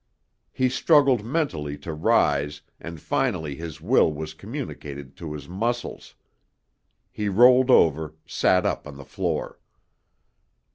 He 0.51 0.67
struggled 0.67 1.23
mentally 1.23 1.77
to 1.77 1.93
rise, 1.93 2.63
and 2.79 2.99
finally 2.99 3.53
his 3.53 3.79
will 3.81 4.11
was 4.11 4.33
communicated 4.33 5.15
to 5.17 5.31
his 5.33 5.47
muscles. 5.47 6.15
He 7.11 7.29
rolled 7.29 7.69
over, 7.69 8.15
sat 8.25 8.65
up 8.65 8.87
on 8.87 8.97
the 8.97 9.05
floor. 9.05 9.59